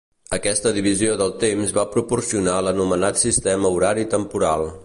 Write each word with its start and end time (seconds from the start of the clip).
Aquesta 0.35 0.71
divisió 0.77 1.17
del 1.19 1.35
temps 1.43 1.75
va 1.79 1.85
proporcionar 1.97 2.57
l'anomenat 2.69 3.23
sistema 3.27 3.77
horari 3.77 4.11
temporal. 4.17 4.71